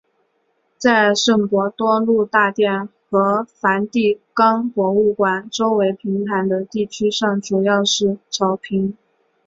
[0.79, 8.97] 在圣伯多禄大殿和梵蒂冈博物馆周围平坦的地区上主要是草坪。